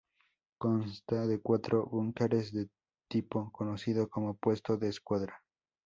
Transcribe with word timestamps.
Consta 0.57 1.27
de 1.27 1.39
cuatro 1.41 1.85
búnkeres 1.85 2.51
del 2.51 2.71
tipo 3.07 3.51
conocido 3.51 4.09
como 4.09 4.33
puesto 4.33 4.75
de 4.75 4.89
escuadra. 4.89 5.43